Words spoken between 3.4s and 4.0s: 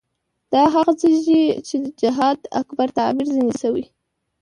شوی.